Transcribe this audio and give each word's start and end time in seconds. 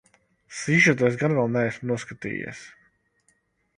Sižetu 0.59 1.05
es 1.09 1.19
gan 1.23 1.37
vēl 1.39 1.53
neesmu 1.57 1.91
noskatījies. 1.93 2.67